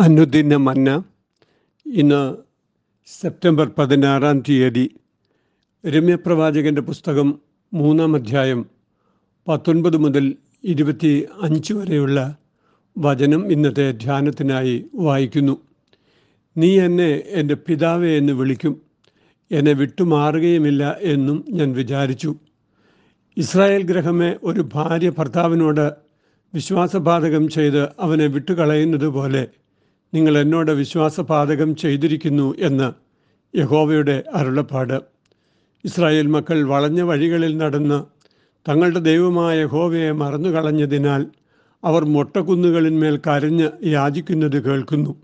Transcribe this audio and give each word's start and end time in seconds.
അനുദിന 0.00 0.56
മന്ന 0.56 1.02
ഇന്ന് 1.86 2.36
സെപ്റ്റംബർ 3.06 3.70
പതിനാറാം 3.78 4.42
തീയതി 4.48 4.90
രമ്യപ്രവാചകന്റെ 5.86 6.80
പുസ്തകം 6.80 7.40
മൂന്നാം 7.74 8.14
അധ്യായം 8.14 8.66
പത്തൊൻപത് 9.48 9.96
മുതൽ 9.96 10.34
ഇരുപത്തി 10.64 11.26
അഞ്ച് 11.42 11.74
വരെയുള്ള 11.74 12.36
വചനം 12.98 13.52
ഇന്നത്തെ 13.52 13.92
ധ്യാനത്തിനായി 13.92 14.84
വായിക്കുന്നു. 14.94 15.60
നീ 16.56 16.80
എന്നെ 16.80 17.22
എന്റെ 17.26 17.54
പിതാവെ 17.54 18.16
എന്ന് 18.16 18.32
വിളിക്കും. 18.32 18.82
എന്നെ 19.50 19.72
വിട്ടുമാറുകയുമില്ല 19.72 20.96
എന്നും 21.00 21.44
ഞാൻ 21.48 21.72
വിചാരിച്ചു. 21.72 22.34
ഇസ്രായേൽ 23.36 23.82
ഗ്രഹമേ 23.82 24.36
ഒരു 24.42 24.68
ഭാര്യ 24.74 25.10
ഭർത്താവിനോട് 25.10 25.92
വിശ്വാസപാതകം 26.54 27.48
ചെയ്ത് 27.48 27.88
അവനെ 28.00 28.26
വിട്ടുകളയുന്നത് 28.26 29.06
പോലെ 29.06 29.48
നിങ്ങൾ 30.14 30.38
എന്നോട് 30.38 30.70
വിശ്വാസപാതകം 30.70 31.76
ചെയ്തിരിക്കുന്നു 31.76 32.54
എന്ന് 32.58 32.92
യഹോവയുടെ 33.56 34.24
അരുളപ്പാട്. 34.34 35.00
ഇസ്രായേൽ 35.84 36.26
മക്കൾ 36.26 36.62
വളഞ്ഞ 36.62 37.02
വഴികളിൽ 37.02 37.56
നടന്ന് 37.56 38.04
തങ്ങളുടെ 38.68 38.98
ദൈവമായ 38.98 39.62
യഹോവയെ 39.62 40.12
മറന്നു 40.12 40.48
കളഞ്ഞതിനാൽ 40.48 41.26
അവർ 41.84 42.04
മൊട്ടക്കുന്നുകളിന്മേൽ 42.04 43.16
കരഞ്ഞ് 43.16 43.70
യാചിക്കുന്നത് 43.84 44.64
കേൾക്കുന്നു. 44.64 45.16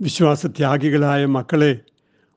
വിശ്വാസത്യാഗികളായ 0.00 1.26
മക്കളെ 1.26 1.80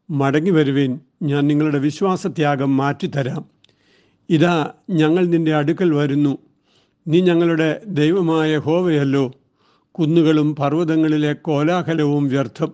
മടങ്ങി 0.10 0.50
വരുവേൻ 0.50 1.00
ഞാൻ 1.24 1.48
നിങ്ങളുടെ 1.48 1.80
വിശ്വാസത്യാഗം 1.80 2.78
മാറ്റിത്തരാം. 2.78 3.46
ഇതാ 4.30 4.72
ഞങ്ങൾ 4.90 5.26
നിന്റെ 5.26 5.56
അടുക്കൽ 5.56 5.94
വരുന്നു. 5.94 6.38
നീ 7.08 7.22
ഞങ്ങളുടെ 7.22 7.82
ദൈവമായ 7.86 8.58
ഹോവയല്ലോ 8.58 9.32
കുന്നുകളും 10.00 10.56
പർവതങ്ങളിലെ 10.56 11.34
കോലാഹലവും 11.34 12.28
വ്യർത്ഥം. 12.28 12.74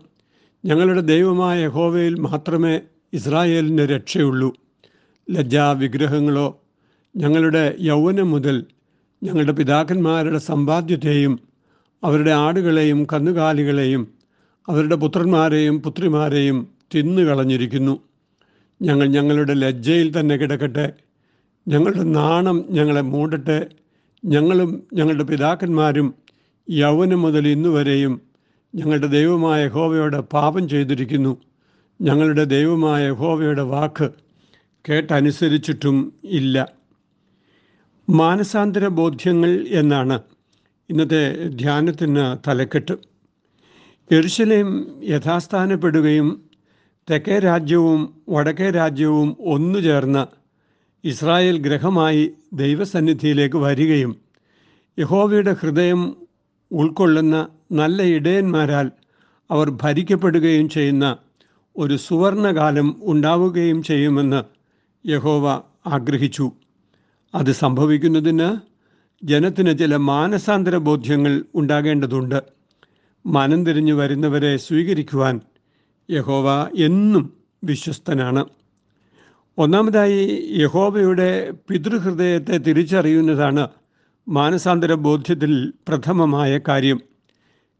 ഞങ്ങളുടെ 0.66 1.02
ദൈവമായ 1.02 1.68
ഹോവയിൽ 1.68 2.16
മാത്രമേ 2.20 2.82
ഇസ്രായേലിന് 3.14 3.82
രക്ഷയുള്ളൂ. 3.82 4.54
ലജ്ജാവിഗ്രഹങ്ങളോ 5.30 6.62
ഞങ്ങളുടെ 7.16 7.76
യൗവനം 7.82 8.32
മുതൽ 8.32 8.66
ഞങ്ങളുടെ 9.24 9.52
പിതാക്കന്മാരുടെ 9.52 10.38
സമ്പാദ്യത്തെയും 10.38 11.40
അവരുടെ 12.04 12.32
ആടുകളെയും 12.32 13.08
കന്നുകാലികളെയും 13.14 14.08
അവരുടെ 14.70 14.96
പുത്രന്മാരെയും 14.96 15.82
പുത്രിമാരെയും 15.82 16.68
തിന്നുകളഞ്ഞിരിക്കുന്നു 16.96 18.00
ഞങ്ങൾ 18.82 19.08
ഞങ്ങളുടെ 19.08 19.54
ലജ്ജയിൽ 19.54 20.20
തന്നെ 20.20 20.38
കിടക്കട്ടെ. 20.38 20.94
ഞങ്ങളുടെ 21.68 22.04
നാണം 22.04 22.66
ഞങ്ങളെ 22.70 23.02
മൂടട്ടെ. 23.02 23.68
ഞങ്ങളും 24.26 24.84
ഞങ്ങളുടെ 24.94 25.24
പിതാക്കന്മാരും 25.24 26.23
യൗവനം 26.70 27.22
മുതൽ 27.22 27.48
ഇന്നുവരെയും 27.48 28.22
ഞങ്ങളുടെ 28.76 29.08
ദൈവമായ 29.08 29.68
ഹോവയോട് 29.68 30.18
പാപം 30.18 30.70
ചെയ്തിരിക്കുന്നു. 30.70 31.38
ഞങ്ങളുടെ 32.02 32.44
ദൈവമായ 32.44 33.12
ഹോവയുടെ 33.12 33.62
വാക്ക് 33.62 34.12
കേട്ടനുസരിച്ചിട്ടും 34.90 36.14
ഇല്ല. 36.26 36.68
മാനസാന്തര 38.10 38.88
ബോധ്യങ്ങൾ 38.88 39.68
എന്നാണ് 39.68 40.20
ഇന്നത്തെ 40.90 41.48
ധ്യാനത്തിന് 41.48 42.50
തലക്കെട്ട്. 42.50 42.96
എരുശലേം 44.12 44.70
യഥാസ്ഥാനപ്പെടുകയും 45.04 46.50
തെക്കേ 47.10 47.40
രാജ്യവും 47.40 48.22
വടക്കേ 48.30 48.70
രാജ്യവും 48.70 49.38
ഒന്നു 49.40 49.80
ചേർന്ന് 49.80 50.26
ഇസ്രായേൽ 51.04 51.58
ഗ്രഹമായി 51.58 52.32
ദൈവസന്നിധിയിലേക്ക് 52.54 53.56
വരികയും 53.56 54.12
യഹോവയുടെ 55.00 55.54
ഹൃദയം 55.54 56.02
ഉൾക്കൊള്ളുന്ന 56.74 57.48
നല്ല 57.72 58.04
ഇടയന്മാരാൽ 58.04 58.92
അവർ 59.52 59.70
ഭരിക്കപ്പെടുകയും 59.70 60.70
ചെയ്യുന്ന 60.70 61.18
ഒരു 61.78 61.98
സുവർണകാലം 61.98 63.00
ഉണ്ടാവുകയും 63.04 63.84
ചെയ്യുമെന്ന് 63.84 64.44
യഹോവ 65.08 65.62
ആഗ്രഹിച്ചു. 65.88 66.52
അത് 67.36 67.52
സംഭവിക്കുന്നതിന് 67.52 68.58
ജനത്തിന് 69.26 69.78
ചില 69.78 69.96
മാനസാന്തര 69.96 70.78
ബോധ്യങ്ങൾ 70.78 71.46
ഉണ്ടാകേണ്ടതുണ്ട്. 71.56 72.44
മനം 73.26 73.66
തിരിഞ്ഞു 73.66 73.94
വരുന്നവരെ 73.94 74.58
സ്വീകരിക്കുവാൻ 74.58 75.42
യഹോവ 76.12 76.70
എന്നും 76.76 77.34
വിശ്വസ്തനാണ്. 77.64 78.46
ഒന്നാമതായി 79.58 80.48
യഹോവയുടെ 80.52 81.54
പിതൃഹൃദയത്തെ 81.70 82.58
തിരിച്ചറിയുന്നതാണ് 82.58 83.68
മാനസാന്തര 84.28 84.94
ബോധ്യത്തിൽ 84.94 85.74
പ്രഥമമായ 85.88 86.60
കാര്യം 86.68 87.02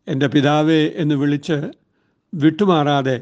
എന്റെ 0.08 0.28
പിതാവേ 0.28 0.92
എന്ന് 0.96 1.16
വിളിച്ച് 1.16 1.72
വിട്ടുമാറാതെ 2.34 3.22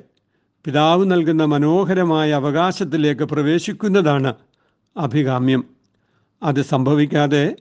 പിതാവ് 0.66 1.12
നൽകുന്ന 1.12 1.46
മനോഹരമായ 1.46 2.32
അവകാശത്തിലേക്ക് 2.32 3.24
പ്രവേശിക്കുന്നതാണ് 3.24 4.36
അഭികാമ്യം. 4.98 5.64
അത് 6.44 6.62
സംഭവിക്കാതെ 6.62 7.56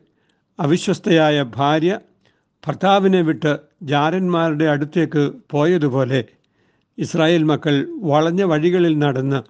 അവിശ്വസ്തയായ 0.61 1.43
ഭാര്യ 1.43 2.01
ഭർത്താവിനെ 2.67 3.21
വിട്ട് 3.21 3.59
ജാരന്മാരുടെ 3.83 4.65
അടുത്തേക്ക് 4.65 5.33
പോയതുപോലെ 5.51 6.25
ഇസ്രായേൽ 6.99 7.43
മക്കൾ 7.43 7.87
വളഞ്ഞ 8.01 8.43
വഴികളിൽ 8.43 8.99
നടന്ന് 8.99 9.43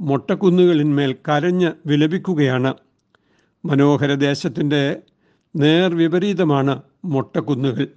മൊട്ടക്കുന്നുകളിന്മേൽ 0.00 1.16
കരഞ്ഞ് 1.28 1.72
വിലപിക്കുകയാണ്. 1.86 2.74
മനോഹര 3.64 4.14
ദേശത്തിന്റെ 4.14 5.02
നേർവിപരീതമാണ് 5.56 6.82
മൊട്ടക്കുന്നുകൾ. 7.04 7.88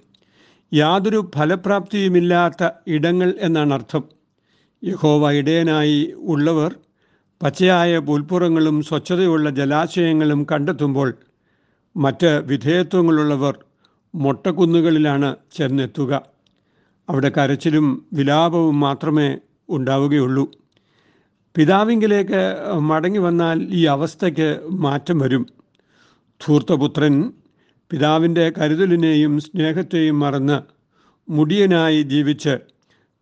യാതൊരു 0.74 1.30
ഫലപ്രാപ്തിയുമില്ലാത്ത 1.34 2.70
ഇടങ്ങൾ 2.86 3.34
എന്നാണ് 3.40 3.74
അർത്ഥം. 3.74 4.04
യഹോവ 4.84 5.32
ഇടയനായി 5.32 6.14
ഉള്ളവർ 6.16 6.74
പച്ചയായ 7.42 7.98
പുൽപ്പുറങ്ങളും 7.98 8.82
സ്വച്ഛതയുള്ള 8.82 9.50
ജലാശയങ്ങളും 9.50 10.46
കണ്ടെത്തുമ്പോൾ 10.52 11.14
മറ്റ് 11.96 12.42
വിധേയത്വങ്ങളുള്ളവർ 12.46 13.64
മൊട്ടക്കുന്നുകളിലാണ് 14.14 15.36
ചെന്നെത്തുക. 15.56 16.22
അവിടെ 17.08 17.28
കരച്ചിലും 17.28 18.06
വിലാപവും 18.12 18.80
മാത്രമേ 18.80 19.38
ഉണ്ടാവുകയുള്ളൂ. 19.68 20.50
പിതാവിങ്കിലേക്ക് 21.56 22.56
മടങ്ങി 22.78 23.18
വന്നാൽ 23.18 23.62
ഈ 23.62 23.84
അവസ്ഥയ്ക്ക് 23.84 24.60
മാറ്റം 24.70 25.18
വരും. 25.18 25.46
ധൂർത്തപുത്രൻ 26.46 27.32
പിതാവിന്റെ 27.92 28.52
കരുതലിനെയും 28.58 29.40
സ്നേഹത്തെയും 29.40 30.20
മറന്ന് 30.20 30.60
മുടിയനായി 31.30 32.02
ജീവിച്ച് 32.02 32.58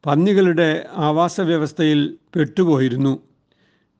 പന്നികളുടെ 0.06 0.86
ആവാസ 0.94 1.40
വ്യവസ്ഥയിൽ 1.40 2.14
പെട്ടുപോയിരുന്നു. 2.36 3.18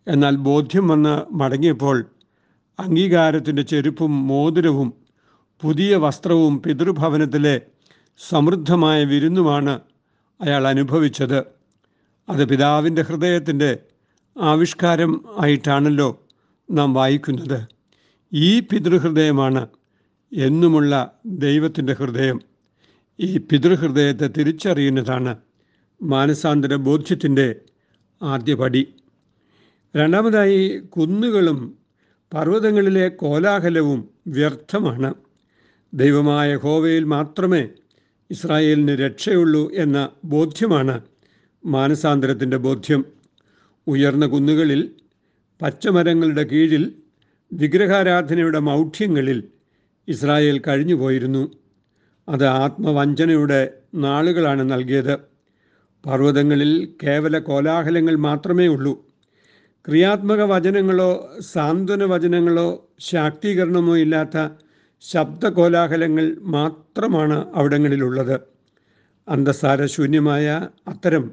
എന്നാൽ 0.09 0.37
ബോധ്യം 0.37 0.89
വന്ന് 0.89 1.35
മടങ്ങിയപ്പോൾ 1.35 2.07
അംഗീകാരത്തിന്റെ 2.81 3.63
ചെരുപ്പും 3.63 4.27
മോതിരവും 4.27 4.93
പുതിയ 5.63 5.97
വസ്ത്രവും 5.97 6.63
പിതൃഭവനത്തിലെ 6.63 7.61
സമൃദ്ധമായ 8.29 9.05
വിരുന്നുമാണ് 9.05 9.81
അയാൾ 10.41 10.67
അനുഭവിച്ചത്. 10.67 11.45
അത് 12.29 12.49
പിതാവിന്റെ 12.49 13.03
ഹൃദയത്തിന്റെ 13.03 13.79
ആവിഷ്കാരം 14.41 15.25
ആയിട്ടാണല്ലോ 15.41 16.27
നാം 16.71 16.95
വായിക്കുന്നത്. 16.95 17.67
ഈ 18.33 18.61
പിതൃഹൃദയമാണ് 18.61 19.67
എന്നുമുള്ള 20.37 21.21
ദൈവത്തിന്റെ 21.27 21.93
ഹൃദയം 21.93 22.41
ഈ 23.21 23.39
പിതൃഹൃദയത്തെ 23.39 24.27
തിരിച്ചറിയുന്നതാണ് 24.27 25.37
മാനസാന്തര 26.03 26.75
ബോധ്യത്തിന്റെ 26.75 27.55
ആദ്യപടി 28.23 28.95
രണ്ടാമതായി 29.97 30.79
കുന്നുകളും 30.79 31.79
പർവതങ്ങളിലെ 32.35 33.09
കോലാഹലവും 33.09 34.09
വ്യർത്ഥമാണ്. 34.27 35.15
ദൈവമായ 35.95 36.57
ഹോവയിൽ 36.57 37.05
മാത്രമേ 37.05 37.69
ഇസ്രായേലിന് 38.31 38.93
രക്ഷയുള്ളൂ 38.93 39.71
എന്ന 39.75 40.11
ബോധ്യമാണ് 40.25 41.01
മാനസാന്തരത്തിന്റെ 41.67 42.57
ബോധ്യം. 42.57 43.05
ഉയർന്ന 43.87 44.27
കുന്നുകളിൽ 44.27 44.91
പച്ചമരങ്ങളുടെ 45.63 46.43
കീഴിൽ 46.43 46.95
വിഗ്രഹാരാധനയുടെ 47.53 48.59
മൗഢ്യങ്ങളിൽ 48.59 49.49
ഇസ്രായേൽ 50.09 50.59
കഴിഞ്ഞുപോയിരുന്നു. 50.59 51.51
അത് 52.29 52.47
ആത്മവഞ്ചനയുടെ 52.47 53.73
നാളുകളാണ് 53.95 54.73
നൽകിയത്. 54.73 55.15
പർവതങ്ങളിൽ 56.05 56.97
കേവല 57.03 57.39
കോലാഹലങ്ങൾ 57.39 58.17
മാത്രമേ 58.17 58.67
ഉള്ളൂ. 58.67 59.05
ക്രിയാത്മക 59.89 60.43
വചനങ്ങളോ 60.43 61.11
സാന്ത്വന 61.41 62.05
വചനങ്ങളോ 62.05 62.89
ശാക്തീകരണമോ 63.01 63.97
ഇല്ലാത്ത 63.97 64.37
ശബ്ദ 65.01 65.47
കോലാഹലങ്ങൾ 65.49 66.37
മാത്രമാണ് 66.41 67.53
അവിടങ്ങളിലുള്ളത്. 67.55 68.37
അന്തസാരശൂന്യമായ 69.29 70.47
അത്തരം 70.89 71.25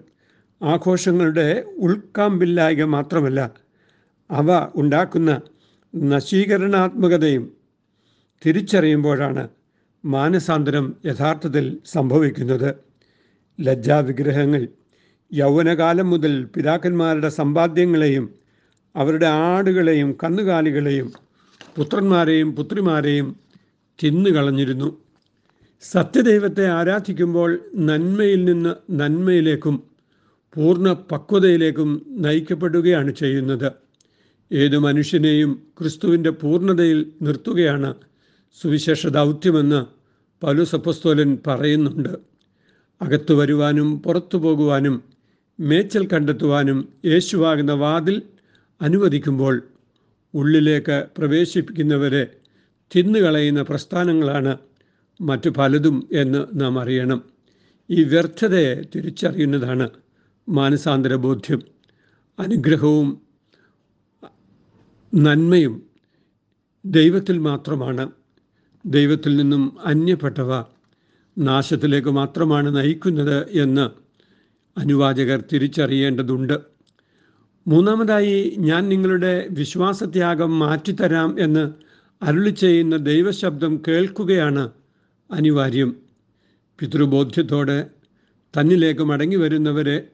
ആഘോഷങ്ങളുടെ 0.61 1.47
ഉൾക്കാമ്പില്ലായ്ക 1.77 2.83
മാത്രമല്ല 2.83 3.51
അവ 4.31 4.49
ഉണ്ടാക്കുന്ന 4.75 5.41
നശീകരണാത്മകതയും 5.93 7.62
തിരിച്ചറിയുമ്പോഴാണ് 8.41 9.47
മാനസാന്തരം 10.05 10.85
യഥാർത്ഥത്തിൽ 11.05 11.77
സംഭവിക്കുന്നത്. 11.85 12.69
ലജ്ജാവിഗ്രഹങ്ങൾ 13.59 14.67
യൗവനകാലം 15.31 16.09
മുതൽ 16.09 16.33
പിതാക്കന്മാരുടെ 16.55 17.29
സമ്പാദ്യങ്ങളെയും 17.29 18.25
അവരുടെ 18.95 19.25
ആടുകളെയും 19.25 20.17
കന്നുകാലികളെയും 20.23 21.13
പുത്രന്മാരെയും 21.75 22.55
പുത്രിമാരെയും 22.55 23.35
തിന്നുകളഞ്ഞിരുന്നു 23.99 24.89
സത്യദൈവത്തെ 25.83 26.65
ആരാധിക്കുമ്പോൾ 26.67 27.59
നന്മയിൽ 27.75 28.45
നിന്ന് 28.45 28.73
നന്മയിലേക്കും 28.91 29.83
പൂർണ 30.55 30.93
പക്വതയിലേക്കും 31.11 31.89
നയിക്കപ്പെടുകയാണ് 32.09 33.11
ചെയ്യുന്നത്. 33.11 33.69
ഏതു 34.51 34.77
മനുഷ്യനെയും 34.77 35.51
ക്രിസ്തുവിന്റെ 35.79 36.29
പൂർണതയിൽ 36.29 36.99
നിർത്തുകയാണ് 37.21 37.89
സുവിശേഷ 38.61 39.07
ദൗത്യമെന്ന് 39.07 39.85
പൗലുസപ്പസ്തോലൻ 40.41 41.37
പറയുന്നുണ്ട്. 41.47 42.09
അകത്തു 43.01 43.33
വരുവാനും 43.33 43.99
പുറത്തു 43.99 44.37
പോകുവാനും 44.37 45.03
മേച്ചൽ 45.59 46.07
കണ്ടെത്തുവാനും 46.07 46.93
യേശുവാകുന്ന 47.05 47.71
വാതിൽ 47.71 48.21
അനുവദിക്കുമ്പോൾ 48.81 49.61
ഉള്ളിലേക്ക് 50.33 51.05
പ്രവേശിപ്പിക്കുന്നവരെ 51.17 52.27
തിന്നുകളയുന്ന 52.95 53.61
പ്രസ്ഥാനങ്ങളാണ് 53.61 54.57
മറ്റു 55.21 55.49
പലതും 55.49 56.09
എന്ന് 56.11 56.45
നാം 56.53 56.79
അറിയണം. 56.79 57.23
ഈ 57.89 58.03
വ്യർത്ഥതയെ 58.03 58.81
തിരിച്ചറിയുന്നതാണ് 58.95 59.89
മാനസാന്തര 60.49 61.15
ബോധ്യം. 61.15 61.61
അനുഗ്രഹവും 62.39 63.21
നന്മയും 65.15 65.83
ദൈവത്തിൽ 66.85 67.37
മാത്രമാണ്. 67.37 68.11
ദൈവത്തിൽ 68.85 69.35
നിന്നും 69.35 69.77
അന്യപ്പെട്ടവ 69.85 70.63
നാശത്തിലേക്ക് 71.37 72.07
മാത്രമാണ് 72.07 72.75
നയിക്കുന്നത് 72.75 73.49
എന്ന് 73.51 73.89
അനുവാചകർ 74.79 75.43
തിരിച്ചറിയേണ്ടതുണ്ട്. 75.53 76.59
മൂന്നാമതായി 77.67 78.55
ഞാൻ 78.57 78.89
നിങ്ങളുടെ 78.89 79.47
വിശ്വാസത്യാഗം 79.51 80.59
മാറ്റിത്തരാം 80.59 81.35
എന്ന് 81.39 81.71
അരുളി 82.23 82.49
ചെയ്യുന്ന 82.49 82.97
ദൈവശബ്ദം 82.97 83.81
കേൾക്കുകയാണ് 83.87 84.71
അനിവാര്യം. 85.31 85.95
പിതൃബോധ്യത്തോടെ 86.79 87.89
തന്നിലേക്ക് 88.57 89.01
മടങ്ങി 89.01 89.35
വരുന്നവരെ 89.35 90.07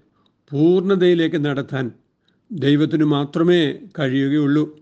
പൂർണതയിലേക്ക് 0.51 1.45
നടത്താൻ 1.45 1.91
ദൈവത്തിന് 2.51 3.03
മാത്രമേ 3.03 3.79
കഴിയുകയുള്ളൂ. 3.99 4.77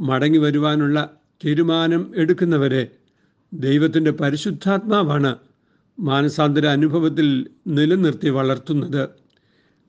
മടങ്ങി 0.00 0.38
വരുവാനുള്ള 0.38 1.16
തീരുമാനം 1.44 2.12
എടുക്കുന്നവരെ 2.16 2.99
ദൈവത്തിന്റെ 3.52 4.10
പരിശുദ്ധാത്മാവാണ് 4.10 5.36
മാനസാന്തര 6.00 6.66
അനുഭവത്തിൽ 6.66 7.46
നിലനിർത്തി 7.66 8.28
വളർത്തുന്നത്. 8.28 9.08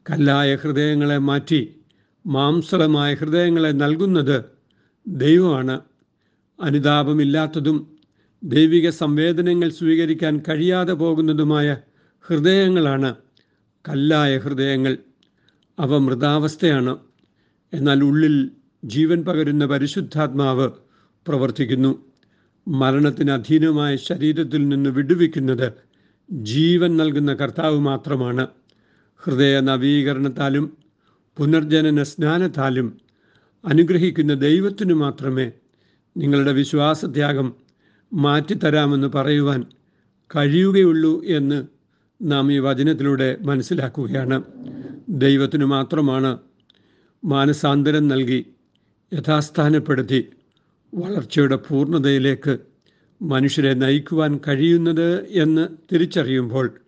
കല്ലായ 0.10 0.56
ഹൃദയങ്ങളെ 0.56 1.18
മാറ്റി 1.18 1.76
മാംസളമായ 2.28 3.14
ഹൃദയങ്ങളെ 3.14 3.72
നൽകുന്നത് 3.72 4.46
ദൈവമാണ്. 5.08 5.80
അനുതാപമില്ലാത്തതും 6.62 7.98
ദൈവിക 8.44 8.90
സംവേദനങ്ങൾ 8.90 9.70
സ്വീകരിക്കാൻ 9.70 10.42
കഴിയാതെ 10.50 10.94
പോകുന്നതുമായ 10.94 11.78
ഹൃദയങ്ങളാണ് 12.22 13.16
കല്ലായ 13.90 14.38
ഹൃദയങ്ങൾ. 14.38 14.98
അവ 15.80 15.98
മൃതാവസ്ഥയാണ്. 15.98 16.98
എന്നാൽ 17.74 18.04
ഉള്ളിൽ 18.04 18.52
ജീവൻ 18.86 19.24
പകരുന്ന 19.24 19.66
പരിശുദ്ധാത്മാവ് 19.66 20.70
പ്രവർത്തിക്കുന്നു. 21.28 22.11
മരണത്തിന് 22.68 23.32
അധീനമായ 23.32 23.96
ശരീരത്തിൽ 23.96 24.70
നിന്ന് 24.70 24.90
വിടുവിക്കുന്നത് 24.90 25.74
ജീവൻ 26.32 26.98
നൽകുന്ന 26.98 27.34
കർത്താവ് 27.34 27.80
മാത്രമാണ്. 27.80 28.48
ഹൃദയ 29.24 29.60
നവീകരണത്താലും 29.60 30.78
പുനർജനന 31.38 32.04
സ്നാനത്താലും 32.04 33.02
അനുഗ്രഹിക്കുന്ന 33.66 34.34
ദൈവത്തിനു 34.34 34.94
മാത്രമേ 34.94 35.52
നിങ്ങളുടെ 36.18 36.52
വിശ്വാസത്യാഗം 36.52 37.54
മാറ്റിത്തരാമെന്ന് 38.14 39.08
പറയുവാൻ 39.08 39.64
കഴിയുകയുള്ളൂ 40.36 41.24
എന്ന് 41.24 41.68
നാം 42.22 42.52
ഈ 42.52 42.60
വചനത്തിലൂടെ 42.60 43.38
മനസ്സിലാക്കുകയാണ്. 43.42 44.44
ദൈവത്തിനു 45.10 45.66
മാത്രമാണ് 45.66 46.40
മാനസാന്തരം 47.26 48.08
നൽകി 48.08 48.46
യഥാസ്ഥാനപ്പെടുത്തി 49.14 50.30
വളർച്ചയുടെ 50.94 51.56
പൂർണതയിലേക്ക് 51.56 52.58
മനുഷ്യരെ 53.22 53.74
നയിക്കുവാൻ 53.74 54.40
കഴിയുന്നത് 54.48 55.30
എന്ന് 55.30 55.68
തിരിച്ചറിയുമ്പോൾ 55.92 56.80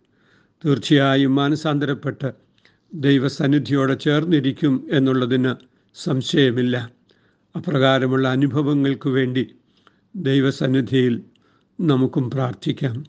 തീർച്ചയായും 0.66 1.36
മാനസാന്തരപ്പെട്ട് 1.36 2.34
ദൈവസന്നിധിയോടെ 2.94 3.94
ചേർന്നിരിക്കും 3.94 4.88
എന്നുള്ളതിന് 4.92 5.56
സംശയമില്ല. 5.96 6.92
അപ്രകാരമുള്ള 7.56 8.28
അനുഭവങ്ങൾക്ക് 8.28 9.10
വേണ്ടി 9.10 9.56
ദൈവസന്നിധിയിൽ 10.16 11.22
നമുക്കും 11.82 12.32
പ്രാർത്ഥിക്കാം. 12.32 13.04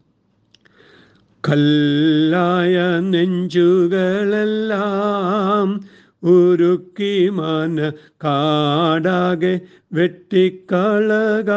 കല്ലായ 1.49 3.01
നെഞ്ചുകളെല്ലാം 3.01 5.85
ഉരുക്കി 6.25 7.31
മന 7.31 7.93
കാടാകെ 8.25 9.61
വെട്ടിക്കളക. 9.93 11.51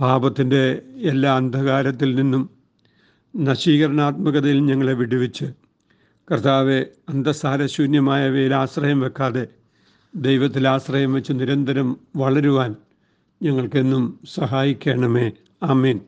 പാപത്തിന്റെ 0.00 0.82
എല്ലാ 1.02 1.36
അന്ധകാരത്തിൽ 1.36 2.14
നിന്നും 2.14 2.50
നശീകരണാത്മകതയിൽ 3.36 4.60
ഞങ്ങളെ 4.60 4.92
വിടുവിച്ച് 4.92 5.44
കർത്താവെ 6.32 6.86
അന്തസാരശൂന്യമായവയിൽ 7.08 8.54
ആശ്രയം 8.54 9.00
വെക്കാതെ 9.00 9.46
ദൈവത്തിൽ 10.16 10.68
ആശ്രയം 10.68 11.12
വെച്ച് 11.12 11.32
നിരന്തരം 11.32 11.96
വളരുവാൻ 12.16 12.76
ഞങ്ങൾക്കെന്നും 13.42 14.20
സഹായിക്കണമേ. 14.34 15.30
ആമേൻ. 15.62 16.00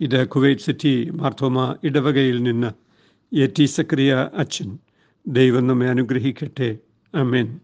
ഇത് 0.00 0.28
കുവൈറ്റ് 0.28 0.60
സിറ്റി 0.60 1.10
മാർത്തോമ 1.10 1.76
ഇടവകയിൽ 1.84 2.42
നിന്ന് 2.42 2.70
എ 3.36 3.46
ടി 3.58 3.64
സക്രിയ 3.64 4.30
അച്ഛൻ 4.36 4.78
ദൈവം 5.26 5.66
നമ്മെ 5.66 5.86
അനുഗ്രഹിക്കട്ടെ. 5.86 6.78
ആമേൻ. 7.14 7.60